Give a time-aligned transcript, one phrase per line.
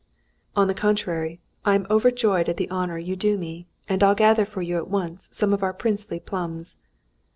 [0.55, 4.45] "On the contrary, I am overjoyed at the honour you do me, and I'll gather
[4.45, 6.75] for you at once some of our princely plums."